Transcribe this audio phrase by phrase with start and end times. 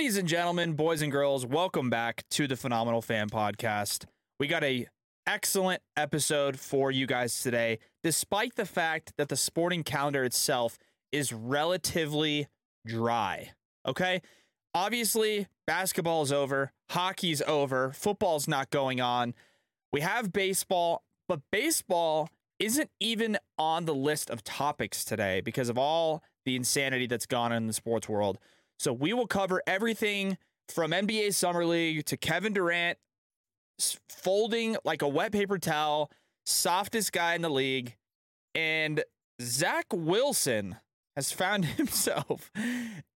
[0.00, 4.06] Ladies and gentlemen, boys and girls, welcome back to the Phenomenal Fan Podcast.
[4.38, 4.86] We got a
[5.26, 10.78] excellent episode for you guys today, despite the fact that the sporting calendar itself
[11.12, 12.48] is relatively
[12.86, 13.50] dry.
[13.84, 14.22] Okay?
[14.74, 19.34] Obviously, basketball is over, hockey's over, football's not going on.
[19.92, 25.76] We have baseball, but baseball isn't even on the list of topics today because of
[25.76, 28.38] all the insanity that's gone on in the sports world.
[28.80, 30.38] So we will cover everything
[30.70, 32.96] from NBA Summer League to Kevin Durant
[34.08, 36.10] folding like a wet paper towel,
[36.46, 37.98] softest guy in the league,
[38.54, 39.04] and
[39.42, 40.76] Zach Wilson
[41.14, 42.50] has found himself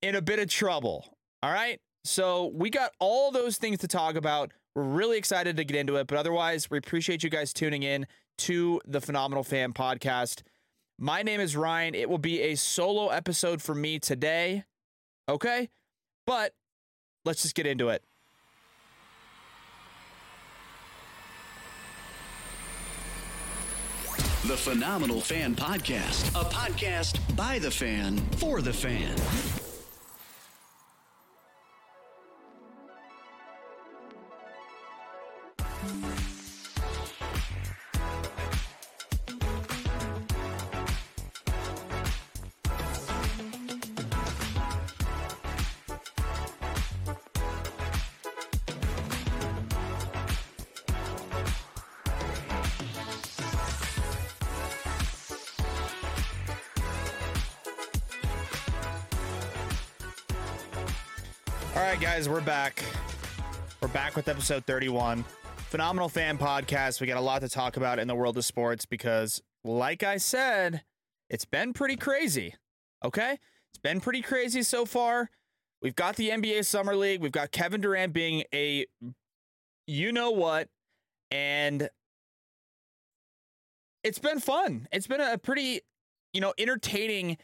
[0.02, 1.16] in a bit of trouble.
[1.42, 1.80] All right.
[2.04, 4.52] So we got all those things to talk about.
[4.74, 8.06] We're really excited to get into it, but otherwise, we appreciate you guys tuning in
[8.36, 10.42] to the Phenomenal Fan Podcast.
[10.98, 11.94] My name is Ryan.
[11.94, 14.64] It will be a solo episode for me today.
[15.28, 15.70] Okay?
[16.26, 16.52] But
[17.24, 18.02] let's just get into it.
[24.46, 29.63] The Phenomenal Fan Podcast, a podcast by the fan for the fan.
[62.14, 62.80] Guys, we're back.
[63.80, 65.24] We're back with episode 31.
[65.56, 67.00] Phenomenal fan podcast.
[67.00, 70.18] We got a lot to talk about in the world of sports because, like I
[70.18, 70.84] said,
[71.28, 72.54] it's been pretty crazy.
[73.04, 73.32] Okay?
[73.32, 75.28] It's been pretty crazy so far.
[75.82, 77.20] We've got the NBA Summer League.
[77.20, 78.86] We've got Kevin Durant being a
[79.88, 80.68] you know what.
[81.32, 81.90] And
[84.04, 84.86] it's been fun.
[84.92, 85.80] It's been a pretty,
[86.32, 87.38] you know, entertaining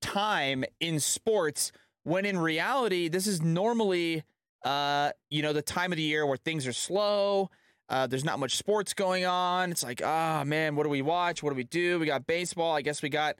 [0.00, 1.72] time in sports
[2.04, 4.22] when in reality, this is normally,
[4.64, 7.50] uh, you know, the time of the year where things are slow.
[7.88, 9.70] Uh, there's not much sports going on.
[9.70, 11.42] It's like, ah, oh, man, what do we watch?
[11.42, 11.98] What do we do?
[11.98, 12.74] We got baseball.
[12.74, 13.36] I guess we got,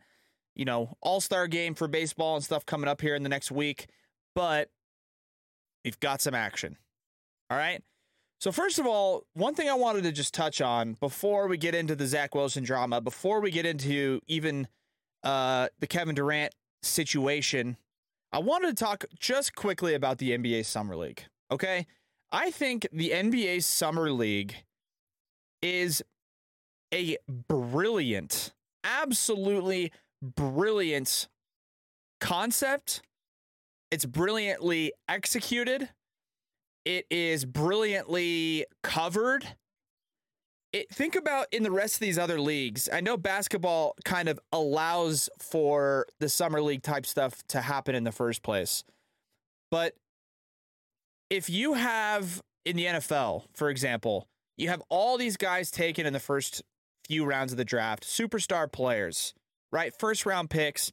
[0.55, 3.51] you know, all star game for baseball and stuff coming up here in the next
[3.51, 3.87] week.
[4.35, 4.71] But
[5.85, 6.77] we've got some action.
[7.51, 7.83] All right.
[8.41, 11.75] So, first of all, one thing I wanted to just touch on before we get
[11.75, 14.69] into the Zach Wilson drama, before we get into even
[15.23, 17.79] uh, the Kevin Durant situation
[18.34, 21.22] I wanted to talk just quickly about the NBA Summer League.
[21.53, 21.87] Okay.
[22.33, 24.56] I think the NBA Summer League
[25.62, 26.03] is
[26.93, 28.53] a brilliant,
[28.83, 31.28] absolutely brilliant
[32.21, 33.03] concept.
[33.93, 35.91] It's brilliantly executed.
[36.84, 39.47] It is brilliantly covered
[40.75, 42.89] it, think about in the rest of these other leagues.
[42.93, 48.03] I know basketball kind of allows for the summer league type stuff to happen in
[48.03, 48.83] the first place.
[49.71, 49.95] But
[51.31, 54.27] if you have in the NFL, for example,
[54.57, 56.62] you have all these guys taken in the first
[57.06, 59.33] few rounds of the draft, superstar players,
[59.71, 59.95] right?
[59.97, 60.91] First round picks.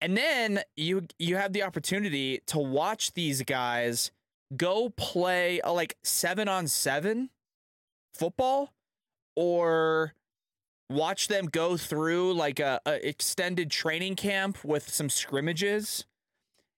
[0.00, 4.12] And then you you have the opportunity to watch these guys
[4.56, 7.28] go play a like 7 on 7
[8.14, 8.72] football
[9.40, 10.12] or
[10.90, 16.04] watch them go through like a, a, extended training camp with some scrimmages.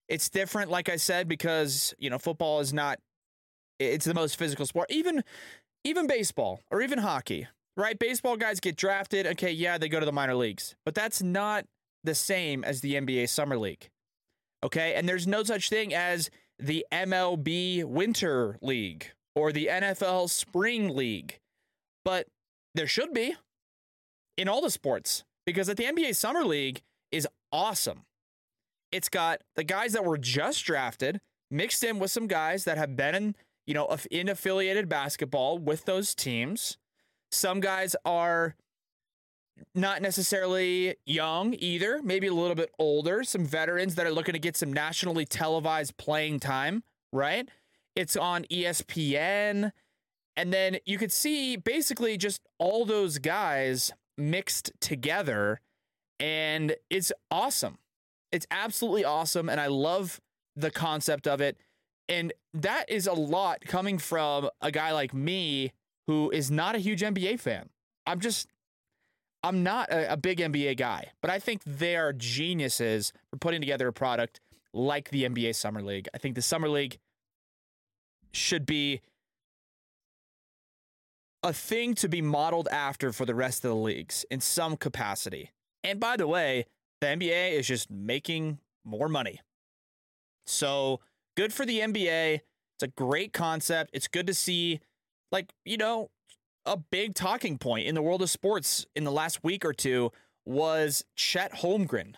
[0.09, 3.01] It's different, like I said, because you know football is not.
[3.81, 4.87] It's the most physical sport.
[4.91, 5.25] Even
[5.83, 7.99] even baseball or even hockey, right?
[7.99, 9.27] Baseball guys get drafted.
[9.27, 11.65] Okay, yeah, they go to the minor leagues, but that's not
[12.05, 13.91] the same as the NBA Summer League.
[14.63, 16.31] Okay, and there's no such thing as
[16.61, 21.41] the MLB Winter League or the NFL Spring League.
[22.05, 22.29] But
[22.75, 23.35] there should be
[24.37, 28.03] in all the sports because at the NBA Summer League is awesome.
[28.91, 32.97] It's got the guys that were just drafted mixed in with some guys that have
[32.97, 33.37] been in,
[33.67, 36.79] you know, in affiliated basketball with those teams.
[37.31, 38.57] Some guys are
[39.75, 44.39] not necessarily young either, maybe a little bit older, some veterans that are looking to
[44.39, 46.83] get some nationally televised playing time,
[47.13, 47.49] right?
[47.95, 49.73] It's on ESPN.
[50.37, 55.61] And then you could see basically just all those guys mixed together.
[56.19, 57.79] And it's awesome.
[58.31, 59.49] It's absolutely awesome.
[59.49, 60.21] And I love
[60.57, 61.59] the concept of it.
[62.09, 65.73] And that is a lot coming from a guy like me
[66.07, 67.69] who is not a huge NBA fan.
[68.07, 68.49] I'm just,
[69.43, 73.61] I'm not a, a big NBA guy, but I think they are geniuses for putting
[73.61, 74.41] together a product
[74.75, 76.09] like the NBA Summer League.
[76.15, 76.99] I think the Summer League
[78.33, 79.01] should be
[81.43, 85.51] a thing to be modeled after for the rest of the leagues in some capacity.
[85.83, 86.67] And by the way,
[87.01, 89.41] the NBA is just making more money.
[90.47, 91.01] So
[91.37, 92.41] good for the NBA.
[92.77, 93.91] It's a great concept.
[93.93, 94.81] It's good to see,
[95.31, 96.11] like, you know,
[96.65, 100.13] a big talking point in the world of sports in the last week or two
[100.45, 102.15] was Chet Holmgren.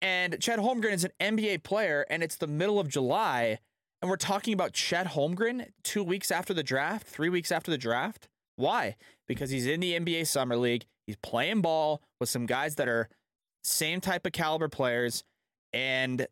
[0.00, 3.58] And Chet Holmgren is an NBA player, and it's the middle of July,
[4.00, 7.78] and we're talking about Chet Holmgren two weeks after the draft, three weeks after the
[7.78, 8.28] draft.
[8.56, 8.96] Why?
[9.26, 10.86] Because he's in the NBA Summer League.
[11.06, 13.08] He's playing ball with some guys that are
[13.62, 15.24] same type of caliber players,
[15.72, 16.26] and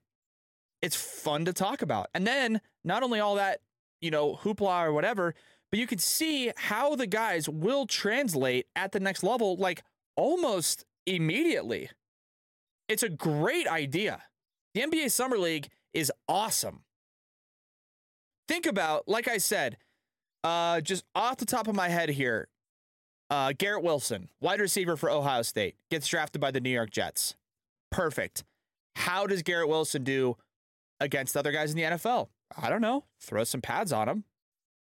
[0.83, 2.09] it's fun to talk about.
[2.15, 3.61] And then not only all that,
[4.01, 5.35] you know, hoopla or whatever,
[5.71, 9.83] but you can see how the guys will translate at the next level, like
[10.17, 11.91] almost immediately.
[12.89, 14.23] It's a great idea.
[14.75, 16.83] The NBA Summer League is awesome.
[18.49, 19.77] Think about, like I said,
[20.45, 22.49] uh, just off the top of my head here,
[23.31, 27.35] uh, Garrett Wilson, wide receiver for Ohio State, gets drafted by the New York Jets.
[27.91, 28.45] Perfect.
[28.95, 30.37] How does Garrett Wilson do
[31.01, 32.29] against other guys in the NFL?
[32.57, 33.05] I don't know.
[33.21, 34.25] Throw some pads on him.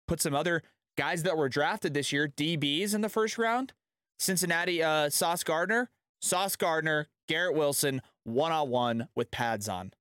[0.06, 0.62] Put some other
[0.96, 3.72] guys that were drafted this year, DBs in the first round.
[4.18, 9.92] Cincinnati, uh, Sauce Gardner, Sauce Gardner, Garrett Wilson, one on one with pads on.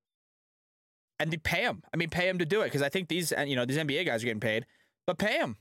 [1.19, 1.81] And they pay him.
[1.93, 3.77] I mean, pay him to do it because I think these, uh, you know, these
[3.77, 4.65] NBA guys are getting paid,
[5.07, 5.57] but pay him.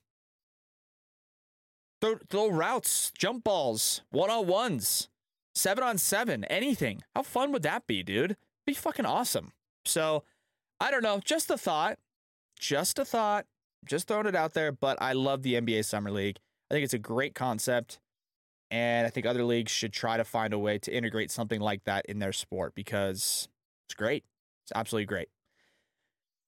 [2.01, 5.09] Throw, throw routes, jump balls, one on ones,
[5.55, 7.03] seven on seven, anything.
[7.15, 8.37] How fun would that be, dude?
[8.67, 9.53] Be fucking awesome.
[9.85, 10.25] So,
[10.81, 11.21] I don't know.
[11.25, 11.99] Just a thought.
[12.59, 13.47] Just a thought.
[13.87, 14.73] Just throwing it out there.
[14.73, 16.39] But I love the NBA Summer League.
[16.71, 18.01] I think it's a great concept.
[18.71, 21.85] And I think other leagues should try to find a way to integrate something like
[21.85, 23.49] that in their sport because
[23.87, 24.25] it's great.
[24.65, 25.29] It's absolutely great.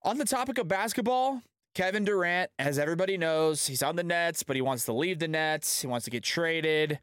[0.06, 1.42] On the topic of basketball,
[1.74, 5.26] Kevin Durant, as everybody knows, he's on the Nets, but he wants to leave the
[5.26, 5.80] Nets.
[5.80, 7.00] He wants to get traded.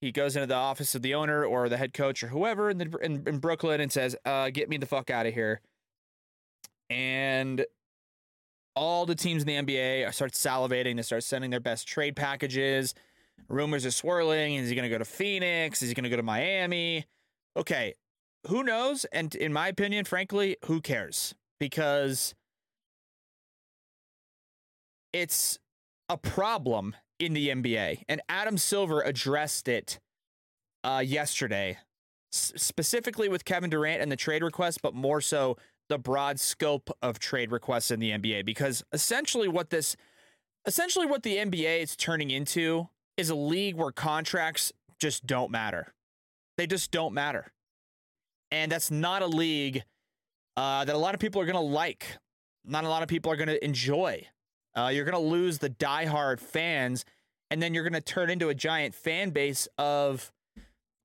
[0.00, 2.78] He goes into the office of the owner or the head coach or whoever in,
[2.78, 5.60] the, in, in Brooklyn and says, uh, "Get me the fuck out of here."
[6.88, 7.66] And
[8.76, 12.94] all the teams in the NBA start salivating to start sending their best trade packages.
[13.48, 14.54] Rumors are swirling.
[14.54, 15.82] Is he going to go to Phoenix?
[15.82, 17.04] Is he going to go to Miami?
[17.56, 17.94] Okay,
[18.46, 19.06] who knows?
[19.06, 21.34] And in my opinion, frankly, who cares?
[21.60, 22.34] Because
[25.12, 25.58] it's
[26.08, 29.98] a problem in the NBA, and Adam Silver addressed it
[30.84, 31.78] uh, yesterday,
[32.32, 35.56] s- specifically with Kevin Durant and the trade request, but more so
[35.88, 38.44] the broad scope of trade requests in the NBA.
[38.44, 39.96] Because essentially, what this,
[40.66, 45.94] essentially, what the NBA is turning into is a league where contracts just don't matter.
[46.56, 47.52] They just don't matter,
[48.50, 49.84] and that's not a league
[50.58, 52.04] uh, that a lot of people are going to like.
[52.64, 54.26] Not a lot of people are going to enjoy.
[54.76, 57.04] Uh, you're going to lose the diehard fans,
[57.48, 60.32] and then you're going to turn into a giant fan base of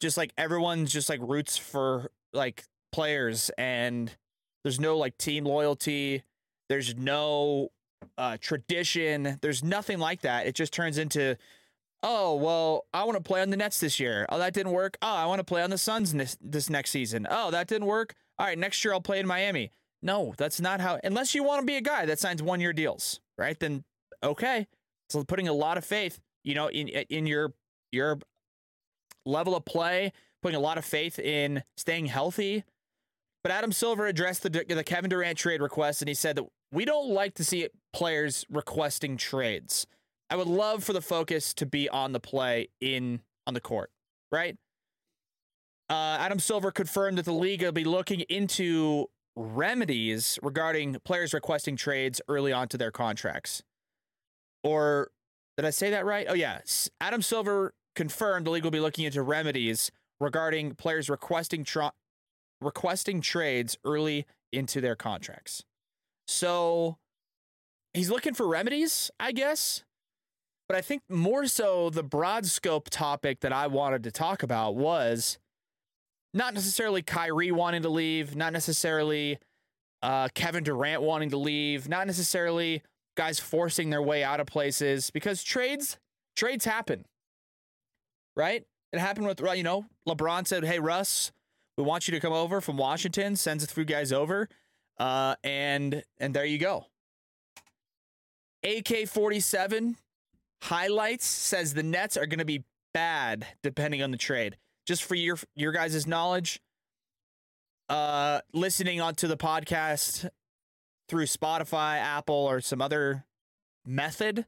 [0.02, 4.16] just like everyone's just like roots for like players, and
[4.64, 6.24] there's no like team loyalty.
[6.68, 7.70] There's no
[8.18, 9.38] uh, tradition.
[9.44, 10.48] There's nothing like that.
[10.48, 11.38] It just turns into,
[12.02, 14.26] oh well, I want to play on the Nets this year.
[14.30, 14.98] Oh, that didn't work.
[15.04, 17.28] Oh, I want to play on the Suns this this next season.
[17.30, 18.16] Oh, that didn't work.
[18.40, 19.72] All right, next year I'll play in Miami.
[20.02, 21.00] No, that's not how.
[21.04, 23.58] Unless you want to be a guy that signs one year deals, right?
[23.60, 23.84] Then
[24.22, 24.68] okay.
[25.10, 27.54] So putting a lot of faith, you know, in in your
[27.92, 28.20] your
[29.26, 30.12] level of play,
[30.42, 32.64] putting a lot of faith in staying healthy.
[33.44, 36.86] But Adam Silver addressed the the Kevin Durant trade request, and he said that we
[36.86, 39.88] don't like to see players requesting trades.
[40.30, 43.92] I would love for the focus to be on the play in on the court,
[44.32, 44.58] right?
[45.94, 51.76] Uh, Adam Silver confirmed that the league will be looking into remedies regarding players requesting
[51.76, 53.62] trades early on to their contracts.
[54.64, 55.12] Or
[55.56, 56.26] did I say that right?
[56.28, 56.62] Oh, yeah.
[57.00, 61.94] Adam Silver confirmed the league will be looking into remedies regarding players requesting tra-
[62.60, 65.64] requesting trades early into their contracts.
[66.28, 66.98] So
[67.94, 69.84] he's looking for remedies, I guess.
[70.68, 74.76] But I think more so the broad scope topic that I wanted to talk about
[74.76, 75.38] was
[76.34, 79.38] not necessarily Kyrie wanting to leave, not necessarily
[80.02, 82.82] uh, Kevin Durant wanting to leave, not necessarily
[83.16, 85.98] guys forcing their way out of places because trades
[86.36, 87.06] trades happen.
[88.36, 88.66] Right?
[88.92, 91.32] It happened with you know, LeBron said, "Hey Russ,
[91.78, 94.50] we want you to come over from Washington." Sends a few guys over,
[95.00, 96.86] uh, and and there you go.
[98.64, 99.96] AK-47
[100.64, 102.64] highlights says the Nets are going to be
[102.94, 104.58] bad depending on the trade.
[104.86, 106.62] Just for your your guys' knowledge,
[107.90, 110.30] uh, listening onto the podcast
[111.08, 113.26] through Spotify, Apple, or some other
[113.86, 114.46] method,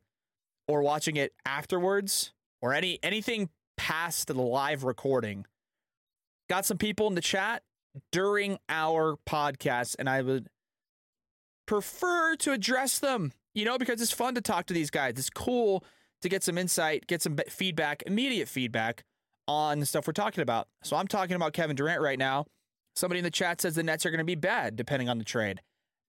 [0.68, 5.46] or watching it afterwards, or any anything past the live recording,
[6.50, 7.64] got some people in the chat
[8.12, 10.50] during our podcast, and I would
[11.66, 15.14] prefer to address them, you know, because it's fun to talk to these guys.
[15.18, 15.84] It's cool
[16.22, 19.06] to get some insight, get some feedback, immediate feedback
[19.48, 20.68] on the stuff we're talking about.
[20.84, 22.46] So I'm talking about Kevin Durant right now.
[22.96, 25.26] Somebody in the chat says the Nets are going to be bad depending on the
[25.26, 25.62] trade.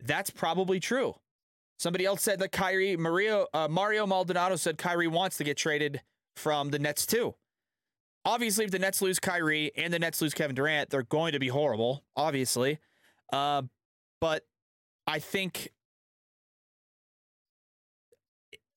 [0.02, 1.14] That's probably true.
[1.78, 6.00] Somebody else said that Kyrie Mario uh, Mario Maldonado said Kyrie wants to get traded
[6.37, 7.35] from the Nets too.
[8.25, 11.38] Obviously, if the Nets lose Kyrie and the Nets lose Kevin Durant, they're going to
[11.38, 12.02] be horrible.
[12.16, 12.78] Obviously,
[13.33, 13.62] uh,
[14.21, 14.47] but
[15.07, 15.71] I think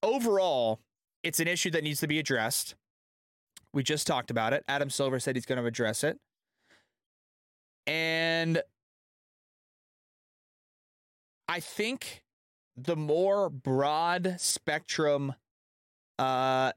[0.04, 0.82] overall,
[1.24, 2.76] it's an issue that needs to be addressed.
[3.74, 4.64] We just talked about it.
[4.68, 6.18] Adam Silver said he's going to address it.
[7.86, 8.62] And
[11.48, 12.24] I think
[12.78, 15.34] the more broad spectrum,
[16.18, 16.72] uh,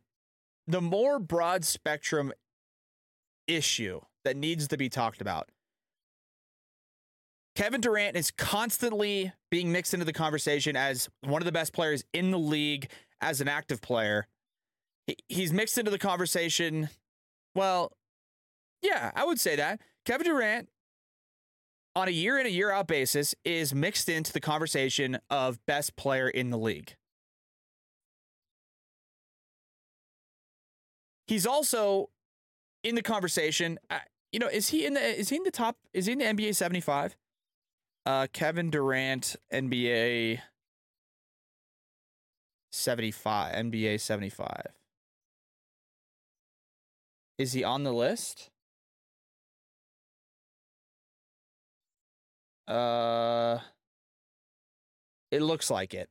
[0.66, 2.32] the more broad spectrum
[3.46, 5.50] issue that needs to be talked about.
[7.54, 12.02] Kevin Durant is constantly being mixed into the conversation as one of the best players
[12.14, 12.88] in the league
[13.20, 14.26] as an active player.
[15.28, 16.88] He's mixed into the conversation.
[17.54, 17.92] Well,
[18.82, 19.80] yeah, I would say that.
[20.04, 20.68] Kevin Durant
[21.94, 25.96] on a year in a year out basis is mixed into the conversation of best
[25.96, 26.96] player in the league.
[31.26, 32.10] He's also
[32.82, 33.78] in the conversation.
[34.32, 36.24] You know, is he in the is he in the top is he in the
[36.24, 37.16] NBA 75?
[38.04, 40.40] Uh Kevin Durant NBA
[42.72, 44.66] 75, NBA 75.
[47.42, 48.50] Is he on the list?
[52.68, 53.58] Uh,
[55.32, 56.08] it looks like it.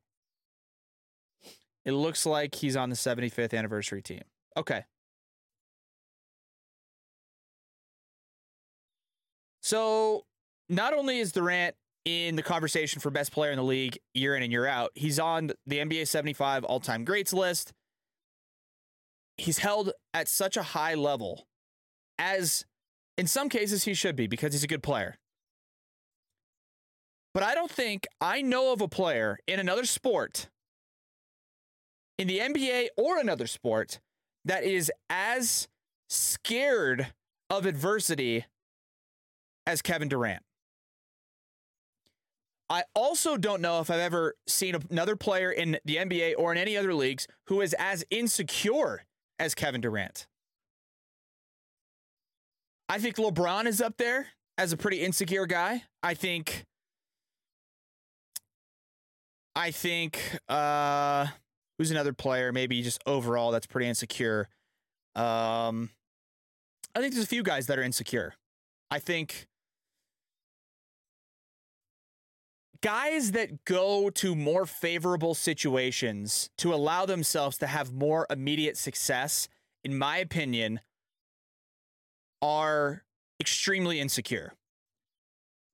[1.85, 4.23] It looks like he's on the 75th anniversary team.
[4.57, 4.83] Okay.
[9.61, 10.25] So,
[10.67, 14.43] not only is Durant in the conversation for best player in the league year in
[14.43, 17.71] and year out, he's on the NBA 75 all time greats list.
[19.41, 21.47] He's held at such a high level
[22.19, 22.63] as
[23.17, 25.15] in some cases he should be because he's a good player.
[27.33, 30.47] But I don't think I know of a player in another sport,
[32.19, 33.99] in the NBA or another sport,
[34.45, 35.67] that is as
[36.07, 37.07] scared
[37.49, 38.45] of adversity
[39.65, 40.43] as Kevin Durant.
[42.69, 46.59] I also don't know if I've ever seen another player in the NBA or in
[46.59, 49.03] any other leagues who is as insecure
[49.41, 50.27] as Kevin Durant.
[52.87, 55.83] I think LeBron is up there as a pretty insecure guy.
[56.03, 56.65] I think
[59.55, 61.27] I think uh
[61.77, 64.47] who's another player maybe just overall that's pretty insecure.
[65.15, 65.89] Um
[66.93, 68.35] I think there's a few guys that are insecure.
[68.91, 69.47] I think
[72.81, 79.47] guys that go to more favorable situations to allow themselves to have more immediate success
[79.83, 80.79] in my opinion
[82.41, 83.03] are
[83.39, 84.53] extremely insecure.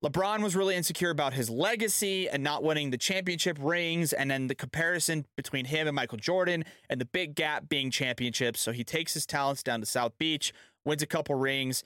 [0.03, 4.45] LeBron was really insecure about his legacy and not winning the championship rings, and then
[4.45, 8.59] the comparison between him and Michael Jordan and the big gap being championships.
[8.59, 10.53] So he takes his talents down to South Beach,
[10.85, 11.83] wins a couple rings.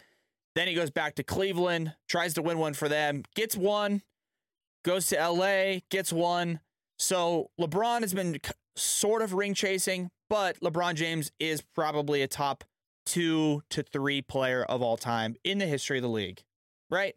[0.56, 4.02] Then he goes back to Cleveland, tries to win one for them, gets one,
[4.84, 6.60] goes to LA, gets one.
[6.98, 8.40] So LeBron has been
[8.76, 12.64] sort of ring chasing, but LeBron James is probably a top
[13.06, 16.44] two to three player of all time in the history of the league,
[16.90, 17.16] right?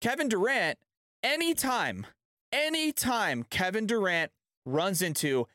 [0.00, 0.78] Kevin Durant,
[1.22, 2.06] anytime,
[2.52, 4.32] anytime Kevin Durant
[4.64, 5.46] runs into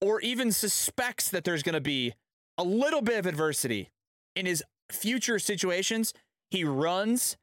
[0.00, 2.14] or even suspects that there's going to be
[2.58, 3.90] a little bit of adversity
[4.34, 6.12] in his future situations,
[6.50, 7.36] he runs,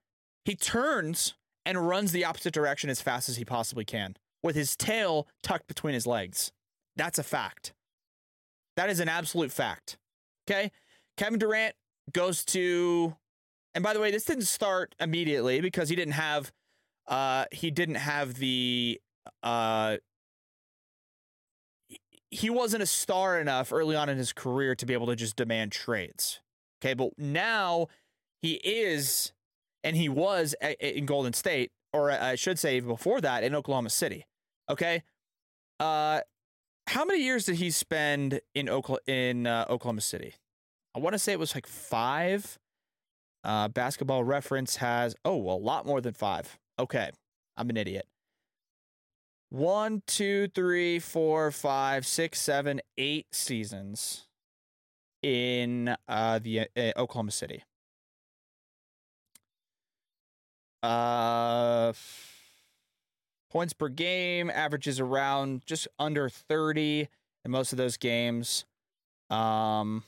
[0.45, 1.36] he turns,
[1.67, 5.67] and runs the opposite direction as fast as he possibly can with his tail tucked
[5.67, 6.53] between his legs.
[6.95, 7.74] That's a fact.
[8.77, 9.97] That is an absolute fact.
[10.50, 10.71] Okay.
[11.17, 11.75] Kevin Durant
[12.13, 13.17] goes to
[13.75, 16.53] and by the way, this didn't start immediately because he didn't have
[17.05, 19.01] uh he didn't have the
[19.43, 19.97] uh
[22.31, 25.36] he wasn't a star enough early on in his career to be able to just
[25.36, 26.39] demand trades.
[26.81, 27.88] Okay, but now
[28.41, 29.33] he is
[29.84, 34.25] and he was in Golden State or I should say before that in Oklahoma City.
[34.69, 35.03] Okay?
[35.79, 36.22] Uh
[36.88, 40.34] how many years did he spend in Oklahoma in uh, Oklahoma City?
[40.96, 42.57] I want to say it was like 5
[43.43, 46.57] Uh, basketball reference has, oh, a lot more than five.
[46.79, 47.12] Okay.
[47.55, 48.05] I'm an idiot.
[49.50, 54.27] One, two, three, four, five, six, seven, eight seasons
[55.24, 57.63] in uh, the uh, Oklahoma City.
[60.84, 61.93] Uh,
[63.50, 67.07] points per game averages around just under 30
[67.46, 68.65] in most of those games.
[69.29, 70.03] Um,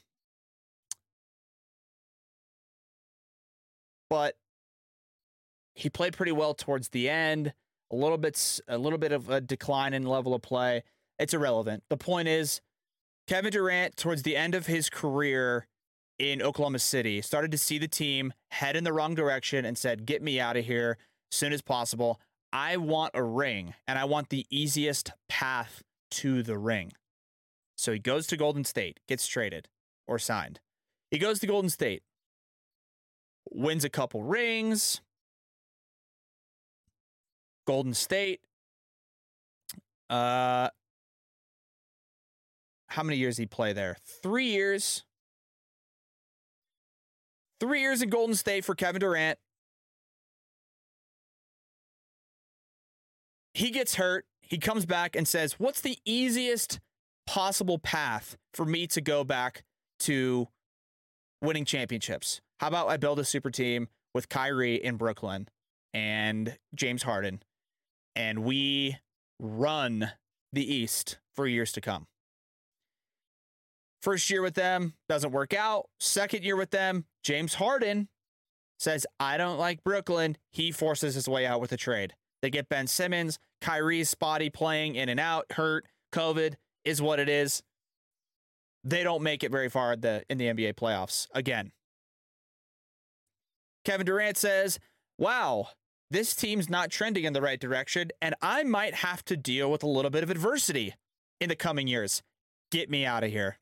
[4.09, 4.35] but
[5.75, 7.53] he played pretty well towards the end.
[7.91, 10.83] A little bit, a little bit of a decline in level of play.
[11.17, 11.83] It's irrelevant.
[11.89, 12.61] The point is,
[13.27, 15.67] Kevin Durant, towards the end of his career
[16.19, 20.05] in Oklahoma City, started to see the team head in the wrong direction and said,
[20.05, 20.97] "Get me out of here
[21.31, 22.19] as soon as possible.
[22.51, 26.91] I want a ring, and I want the easiest path to the ring."
[27.77, 29.69] So he goes to Golden State, gets traded
[30.05, 30.59] or signed.
[31.09, 32.03] He goes to Golden State,
[33.49, 35.01] wins a couple rings.
[37.65, 38.41] Golden State.
[40.09, 40.69] Uh,
[42.88, 43.95] how many years did he play there?
[44.03, 45.05] Three years.
[47.59, 49.37] Three years in Golden State for Kevin Durant.
[53.53, 54.25] He gets hurt.
[54.41, 56.79] He comes back and says, What's the easiest
[57.27, 59.63] possible path for me to go back
[60.01, 60.47] to
[61.41, 62.41] winning championships?
[62.59, 65.49] How about I build a super team with Kyrie in Brooklyn
[65.93, 67.43] and James Harden,
[68.15, 68.97] and we
[69.39, 70.11] run
[70.53, 72.07] the East for years to come?
[74.01, 75.89] First year with them doesn't work out.
[76.00, 78.08] Second year with them, James Harden
[78.77, 80.38] says, I don't like Brooklyn.
[80.51, 82.13] He forces his way out with a trade.
[82.41, 87.27] They get Ben Simmons, Kyrie's spotty playing in and out, hurt, COVID is what it
[87.27, 87.62] is.
[88.86, 91.74] They don't make it very far in the, in the NBA playoffs again.
[93.84, 94.79] Kevin Durant says,
[95.18, 95.70] Wow,
[96.10, 99.84] this team's not trending in the right direction, and I might have to deal with
[99.84, 100.96] a little bit of adversity
[101.41, 102.24] in the coming years.
[102.72, 103.60] Get me out of here.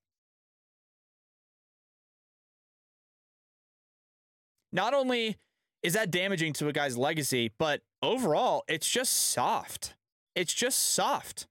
[4.72, 5.38] Not only
[5.84, 9.96] is that damaging to a guy's legacy, but overall, it's just soft.
[10.36, 11.48] It's just soft.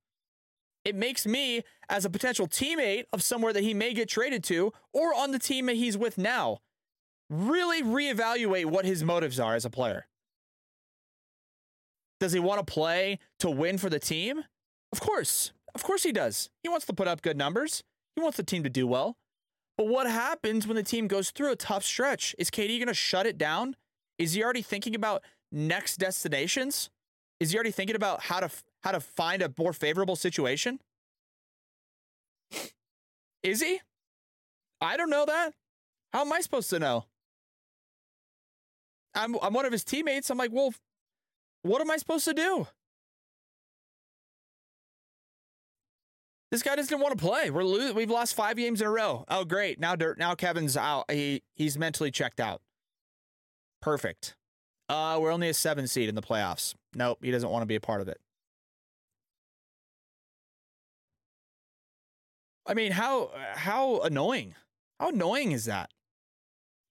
[0.85, 4.73] It makes me, as a potential teammate of somewhere that he may get traded to,
[4.93, 6.59] or on the team that he's with now,
[7.29, 10.07] really reevaluate what his motives are as a player.
[12.21, 14.45] Does he want to play to win for the team?
[14.93, 15.53] Of course.
[15.75, 16.51] Of course he does.
[16.63, 17.83] He wants to put up good numbers.
[18.15, 19.17] He wants the team to do well.
[19.77, 22.35] But what happens when the team goes through a tough stretch?
[22.39, 23.77] Is KD going to shut it down?
[24.19, 26.91] Is he already thinking about next destinations?
[27.41, 28.51] Is he already thinking about how to
[28.83, 30.81] how to find a more favorable situation?
[33.43, 33.81] Is he?
[34.81, 35.53] I don't know that.
[36.13, 37.05] How am I supposed to know?
[39.15, 40.31] I'm I'm one of his teammates.
[40.31, 40.73] I'm like, well,
[41.63, 42.67] what am I supposed to do?
[46.51, 47.51] This guy doesn't want to play.
[47.51, 49.25] We're lo- we've lost five games in a row.
[49.29, 49.81] Oh, great!
[49.81, 51.11] Now, now Kevin's out.
[51.11, 52.63] He he's mentally checked out.
[53.83, 54.37] Perfect.
[54.89, 56.75] Uh, we're only a seven seed in the playoffs.
[56.95, 58.21] Nope, he doesn't want to be a part of it.
[62.67, 64.55] I mean, how how annoying?
[65.01, 65.91] How annoying is that?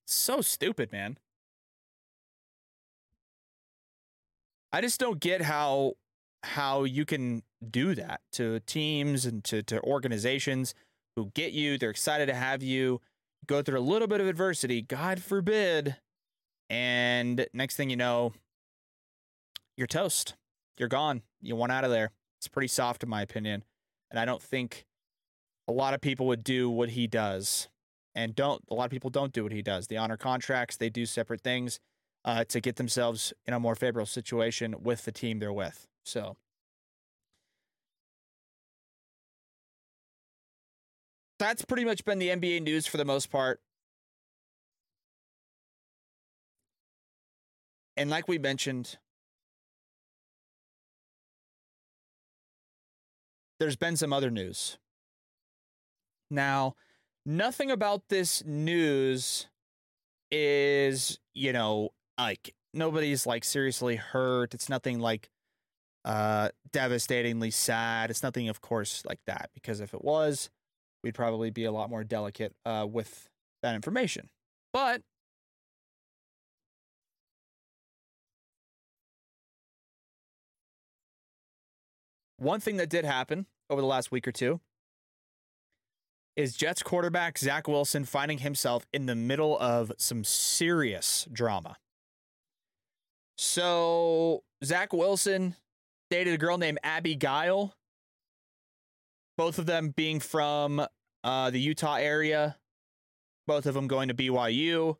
[0.05, 1.17] So stupid, man.
[4.71, 5.93] I just don't get how
[6.43, 10.73] how you can do that to teams and to, to organizations
[11.15, 13.01] who get you, they're excited to have you
[13.47, 15.95] go through a little bit of adversity, God forbid.
[16.69, 18.33] And next thing you know,
[19.77, 20.35] you're toast.
[20.77, 21.21] You're gone.
[21.41, 22.11] You want out of there.
[22.39, 23.63] It's pretty soft, in my opinion.
[24.11, 24.85] And I don't think
[25.67, 27.69] a lot of people would do what he does.
[28.13, 29.87] And don't, a lot of people don't do what he does.
[29.87, 31.79] They honor contracts, they do separate things
[32.23, 35.85] uh, to get themselves in a more favorable situation with the team they're with.
[36.05, 36.37] So
[41.45, 43.59] that's pretty much been the NBA news for the most part.
[47.95, 48.97] And like we mentioned,
[53.59, 54.79] there's been some other news.
[56.31, 56.73] Now,
[57.27, 59.45] nothing about this news
[60.31, 64.55] is, you know, like nobody's like seriously hurt.
[64.55, 65.29] It's nothing like
[66.03, 68.09] uh devastatingly sad.
[68.09, 70.49] It's nothing of course like that because if it was,
[71.05, 73.29] we'd probably be a lot more delicate uh with
[73.61, 74.27] that information.
[74.73, 75.01] But
[82.37, 84.59] one thing that did happen over the last week or two
[86.35, 91.77] is Jets quarterback Zach Wilson finding himself in the middle of some serious drama.
[93.37, 95.55] So, Zach Wilson
[96.09, 97.73] dated a girl named Abby Gile,
[99.37, 100.85] both of them being from
[101.23, 102.57] uh, the Utah area,
[103.47, 104.97] both of them going to BYU.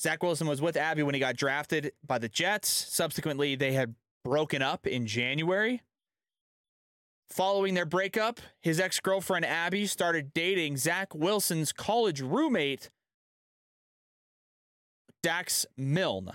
[0.00, 2.68] Zach Wilson was with Abby when he got drafted by the Jets.
[2.68, 5.82] Subsequently, they had broken up in January.
[7.30, 12.90] Following their breakup, his ex girlfriend Abby started dating Zach Wilson's college roommate,
[15.22, 16.32] Dax Milne.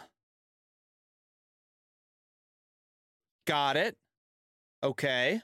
[3.45, 3.95] Got it.
[4.83, 5.41] Okay.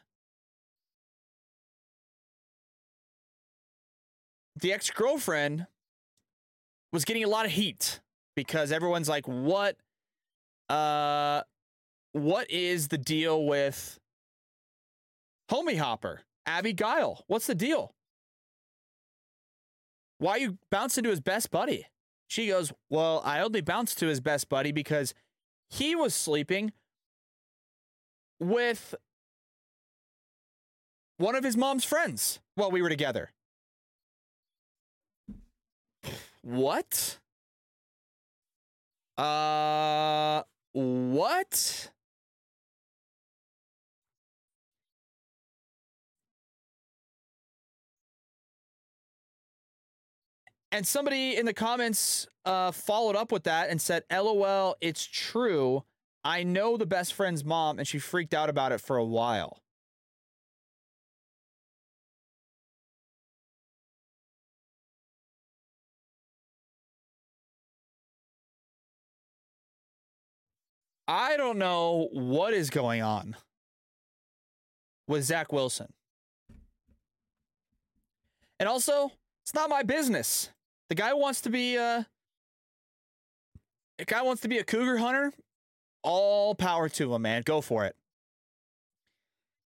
[4.56, 5.68] The ex girlfriend
[6.92, 8.00] was getting a lot of heat
[8.36, 9.78] because everyone's like, what?
[10.70, 11.42] Uh,
[12.14, 14.00] what is the deal with
[15.52, 17.24] Homie Hopper, Abby Gile.
[17.28, 17.94] What's the deal?
[20.20, 21.88] Why you bouncing to his best buddy?
[22.28, 25.14] She goes, Well, I only bounced to his best buddy because
[25.70, 26.72] he was sleeping
[28.40, 28.96] with
[31.18, 33.32] one of his mom's friends while we were together.
[36.44, 37.20] What?
[39.18, 41.90] Uh, what?
[50.74, 55.84] And somebody in the comments uh, followed up with that and said, LOL, it's true.
[56.26, 59.63] I know the best friend's mom, and she freaked out about it for a while.
[71.08, 73.36] I don't know what is going on
[75.08, 75.92] with Zach Wilson.
[78.60, 79.12] And also,
[79.44, 80.50] it's not my business.
[80.90, 82.04] The guy wants to be uh
[83.98, 85.34] the guy wants to be a cougar hunter.
[86.02, 87.44] All power to him, man.
[87.46, 87.96] Go for it.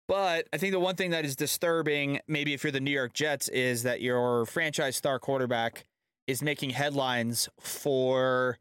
[0.08, 3.13] But I think the one thing that is disturbing, maybe if you're the New York
[3.13, 5.86] Jets, is that your franchise star quarterback
[6.26, 8.58] is making headlines for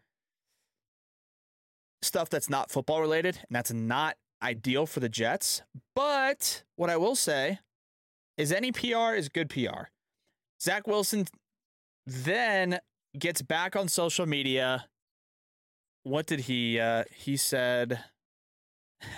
[2.02, 5.62] stuff that's not football related, and that's not ideal for the Jets.
[5.94, 7.58] But what I will say
[8.36, 9.88] is any PR is good PR.
[10.60, 11.26] Zach Wilson
[12.06, 12.78] then
[13.18, 14.86] gets back on social media.
[16.04, 18.02] What did he uh he said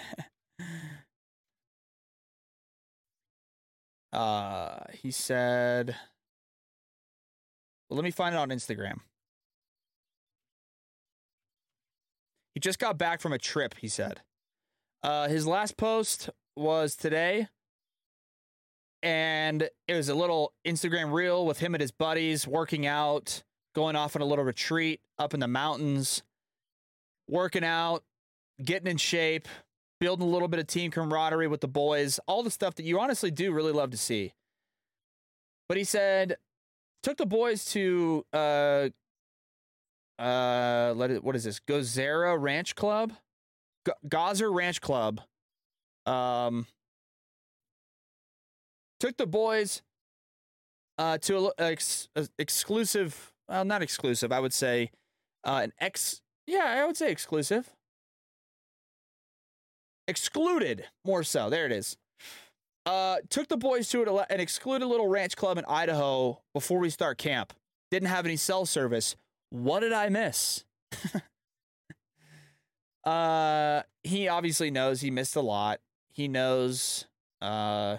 [4.12, 5.96] uh he said
[7.88, 9.00] well, let me find it on Instagram.
[12.54, 14.20] He just got back from a trip, he said.
[15.02, 17.48] Uh his last post was today
[19.02, 23.42] and it was a little Instagram reel with him and his buddies working out,
[23.74, 26.22] going off on a little retreat up in the mountains,
[27.28, 28.02] working out,
[28.62, 29.48] getting in shape,
[30.00, 33.00] building a little bit of team camaraderie with the boys, all the stuff that you
[33.00, 34.34] honestly do really love to see.
[35.68, 36.36] But he said,
[37.02, 38.88] took the boys to uh
[40.20, 41.60] uh let it what is this?
[41.60, 43.12] Gozera Ranch Club?
[43.86, 45.20] G- Gozzer Ranch Club.
[46.06, 46.66] Um
[49.00, 49.82] took the boys
[50.98, 54.90] uh, to a, ex, a exclusive, well, not exclusive, I would say
[55.44, 57.70] uh, an ex, yeah, I would say exclusive.
[60.06, 61.48] Excluded, more so.
[61.48, 61.96] There it is.
[62.84, 67.16] Uh, took the boys to an excluded little ranch club in Idaho before we start
[67.16, 67.54] camp.
[67.90, 69.16] Didn't have any cell service.
[69.50, 70.64] What did I miss?
[73.04, 75.80] uh, he obviously knows he missed a lot.
[76.12, 77.06] He knows
[77.40, 77.96] uh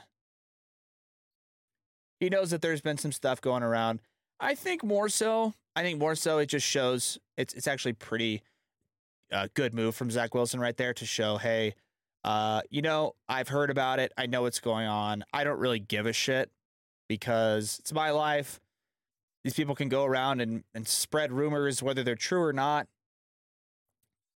[2.20, 4.00] he knows that there's been some stuff going around.
[4.40, 5.54] I think more so.
[5.76, 6.38] I think more so.
[6.38, 8.44] It just shows it's it's actually pretty
[9.32, 11.76] uh, good move from Zach Wilson right there to show, hey,
[12.24, 14.12] uh, you know, I've heard about it.
[14.18, 15.24] I know what's going on.
[15.34, 16.52] I don't really give a shit
[17.08, 18.60] because it's my life.
[19.44, 22.88] These people can go around and, and spread rumors, whether they're true or not.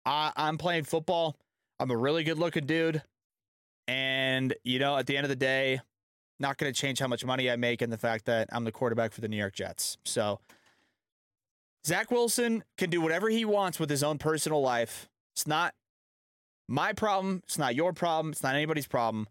[0.05, 1.37] I, I'm playing football.
[1.81, 3.03] I'm a really good looking dude.
[3.89, 5.81] And, you know, at the end of the day,
[6.39, 8.73] not going to change how much money I make and the fact that I'm the
[8.73, 9.99] quarterback for the New York Jets.
[10.05, 10.41] So
[11.87, 15.09] Zach Wilson can do whatever he wants with his own personal life.
[15.35, 15.75] It's not
[16.69, 17.43] my problem.
[17.45, 18.33] It's not your problem.
[18.33, 19.29] It's not anybody's problem.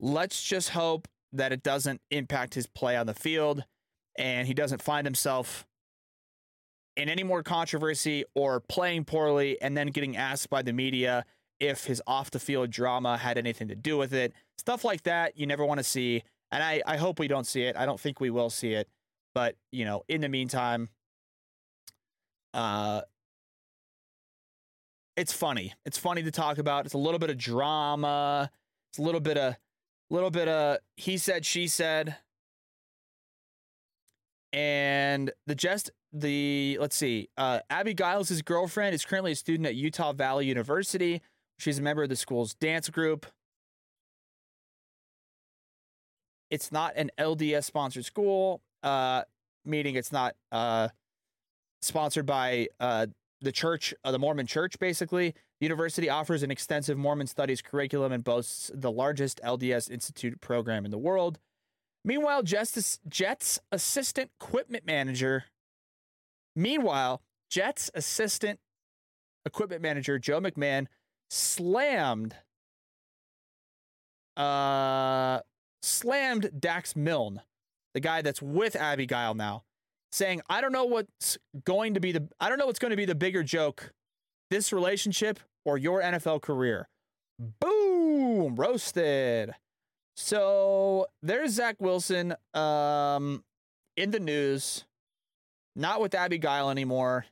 [0.00, 3.64] Let's just hope that it doesn't impact his play on the field
[4.18, 5.64] and he doesn't find himself
[6.96, 11.24] in any more controversy or playing poorly and then getting asked by the media
[11.60, 14.32] if his off the field drama had anything to do with it.
[14.58, 16.24] Stuff like that you never want to see.
[16.50, 17.76] And I, I hope we don't see it.
[17.76, 18.88] I don't think we will see it.
[19.34, 20.88] But, you know, in the meantime,
[22.52, 23.02] uh,
[25.16, 25.74] it's funny.
[25.84, 26.86] It's funny to talk about.
[26.86, 28.50] It's a little bit of drama.
[28.90, 29.56] It's a little bit of,
[30.10, 32.16] little bit of he said, she said.
[34.52, 39.74] And the just the let's see, uh, Abby Giles' girlfriend is currently a student at
[39.74, 41.20] Utah Valley University.
[41.58, 43.26] She's a member of the school's dance group.
[46.50, 49.22] It's not an LDS sponsored school, uh,
[49.66, 50.88] meaning it's not uh,
[51.82, 53.08] sponsored by uh,
[53.40, 55.34] the church, uh, the Mormon church, basically.
[55.60, 60.84] The university offers an extensive Mormon studies curriculum and boasts the largest LDS Institute program
[60.84, 61.38] in the world.
[62.04, 65.44] Meanwhile, Jets, Jets assistant equipment manager.
[66.56, 68.60] Meanwhile, Jets assistant
[69.44, 70.86] equipment manager Joe McMahon
[71.30, 72.36] slammed
[74.36, 75.40] uh
[75.82, 77.42] slammed Dax Milne,
[77.94, 79.64] the guy that's with Abby Abigail now,
[80.12, 82.96] saying, I don't know what's going to be the I don't know what's going to
[82.96, 83.92] be the bigger joke,
[84.50, 86.88] this relationship or your NFL career.
[87.38, 88.56] Boom!
[88.56, 89.54] Roasted.
[90.20, 93.44] So there's Zach Wilson um
[93.96, 94.84] in the news,
[95.76, 97.26] not with Abigail anymore.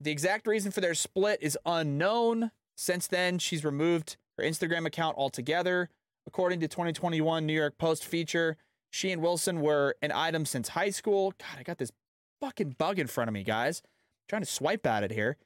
[0.00, 2.50] The exact reason for their split is unknown.
[2.76, 5.88] Since then, she's removed her Instagram account altogether.
[6.26, 8.56] According to 2021 New York Post feature,
[8.90, 11.32] she and Wilson were an item since high school.
[11.38, 11.92] God, I got this
[12.40, 13.82] fucking bug in front of me, guys.
[13.84, 15.36] I'm trying to swipe at it here.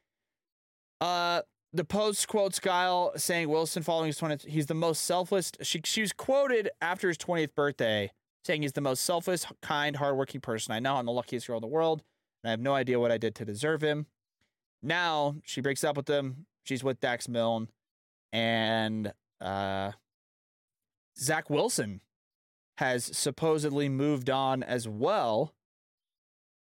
[0.98, 5.52] Uh, the post quotes Kyle saying Wilson following his 20th, he's the most selfless.
[5.62, 8.10] She, she was quoted after his 20th birthday
[8.44, 10.96] saying he's the most selfless, kind, hardworking person I know.
[10.96, 12.02] I'm the luckiest girl in the world,
[12.42, 14.06] and I have no idea what I did to deserve him.
[14.82, 16.46] Now she breaks up with him.
[16.64, 17.68] She's with Dax Milne,
[18.32, 19.92] and uh,
[21.18, 22.00] Zach Wilson
[22.78, 25.54] has supposedly moved on as well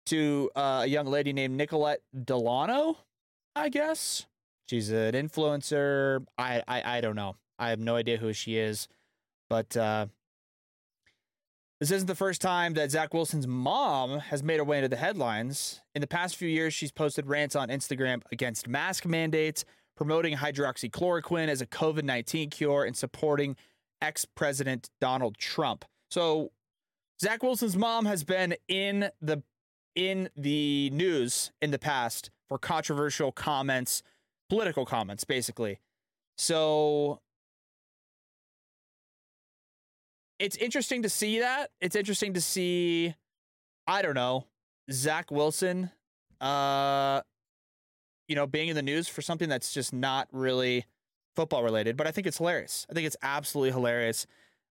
[0.06, 2.96] to uh, a young lady named Nicolette Dellanno,
[3.56, 4.26] I guess.
[4.68, 6.24] She's an influencer.
[6.38, 7.36] I, I I don't know.
[7.58, 8.88] I have no idea who she is,
[9.48, 10.06] but uh,
[11.80, 14.96] this isn't the first time that Zach Wilson's mom has made her way into the
[14.96, 15.80] headlines.
[15.94, 19.64] In the past few years, she's posted rants on Instagram against mask mandates,
[19.96, 23.56] promoting hydroxychloroquine as a COVID 19 cure, and supporting
[24.00, 25.84] ex President Donald Trump.
[26.10, 26.52] So,
[27.20, 29.42] Zach Wilson's mom has been in the
[29.94, 34.02] in the news in the past for controversial comments,
[34.48, 35.80] political comments, basically.
[36.36, 37.20] So
[40.38, 41.70] it's interesting to see that.
[41.80, 43.14] It's interesting to see,
[43.86, 44.46] I don't know,
[44.90, 45.90] Zach Wilson,
[46.40, 47.22] uh,
[48.28, 50.86] you know, being in the news for something that's just not really
[51.36, 51.96] football related.
[51.96, 52.86] But I think it's hilarious.
[52.90, 54.26] I think it's absolutely hilarious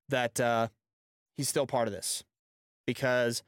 [0.09, 0.67] that uh,
[1.38, 2.23] he's still part of this
[2.86, 3.43] because,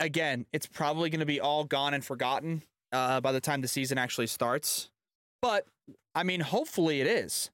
[0.00, 3.68] again, it's probably going to be all gone and forgotten uh, by the time the
[3.68, 4.90] season actually starts.
[5.46, 5.64] But
[6.12, 7.52] I mean, hopefully it is.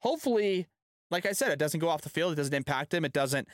[0.00, 0.66] Hopefully
[1.10, 2.32] like I said, it doesn't go off the field.
[2.32, 3.04] It doesn't impact him.
[3.04, 3.46] It doesn't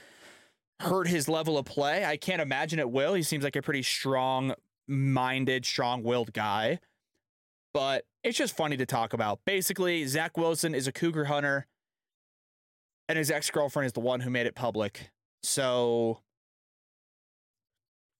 [0.79, 2.05] hurt his level of play.
[2.05, 3.14] I can't imagine it will.
[3.14, 4.55] He seems like a pretty strong
[4.87, 6.79] minded, strong willed guy.
[7.74, 9.40] But it's just funny to talk about.
[9.44, 11.66] Basically, Zach Wilson is a cougar hunter,
[13.09, 15.11] and his ex girlfriend is the one who made it public.
[15.42, 16.20] So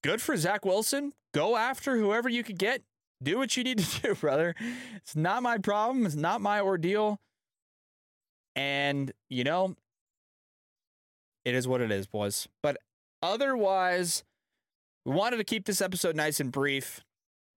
[0.03, 1.13] good for Zach Wilson.
[1.33, 2.83] Go after whoever you could get.
[3.23, 4.55] Do what you need to do, brother.
[4.97, 6.07] It's not my problem.
[6.07, 7.21] It's not my ordeal.
[8.57, 9.77] And, you know,
[11.45, 12.49] it is what it is, boys.
[12.63, 12.79] But
[13.23, 14.25] otherwise,
[15.05, 17.01] we wanted to keep this episode nice and brief.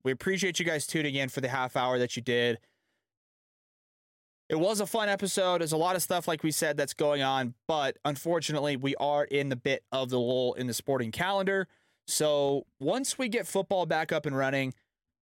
[0.04, 2.60] We appreciate you guys tuning in for the half hour that you did.
[4.50, 5.62] It was a fun episode.
[5.62, 9.24] There's a lot of stuff, like we said, that's going on, but unfortunately, we are
[9.24, 11.68] in the bit of the lull in the sporting calendar.
[12.08, 14.74] So once we get football back up and running,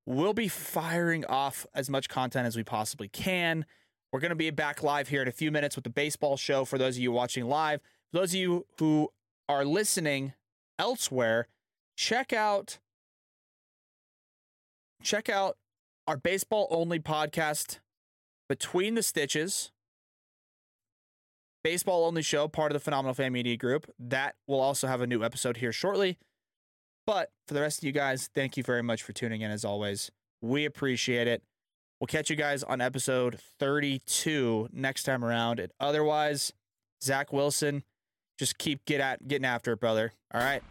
[0.05, 3.65] we'll be firing off as much content as we possibly can.
[4.11, 6.65] We're going to be back live here in a few minutes with the baseball show
[6.65, 7.81] for those of you watching live.
[8.11, 9.09] For those of you who
[9.47, 10.33] are listening
[10.77, 11.47] elsewhere,
[11.95, 12.79] check out
[15.03, 15.57] check out
[16.07, 17.79] our baseball only podcast
[18.47, 19.71] between the stitches
[21.63, 25.07] baseball only show part of the phenomenal fan media group that will also have a
[25.07, 26.17] new episode here shortly
[27.05, 29.65] but for the rest of you guys thank you very much for tuning in as
[29.65, 30.11] always
[30.41, 31.43] we appreciate it
[32.01, 35.59] We'll catch you guys on episode 32 next time around.
[35.59, 36.51] And otherwise,
[37.03, 37.83] Zach Wilson,
[38.39, 40.11] just keep get at getting after it, brother.
[40.33, 40.63] All right.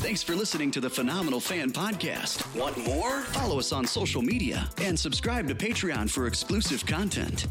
[0.00, 2.44] Thanks for listening to the Phenomenal Fan Podcast.
[2.58, 3.20] Want more?
[3.20, 7.46] Follow us on social media and subscribe to Patreon for exclusive content.